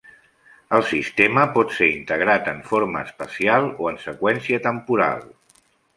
El 0.77 0.85
sistema 0.91 1.43
pot 1.57 1.75
ser 1.79 1.89
integrat 1.97 2.49
en 2.53 2.63
forma 2.71 3.03
espacial 3.09 3.69
o 3.85 3.93
en 3.93 4.03
seqüència 4.07 4.63
temporal. 4.69 5.27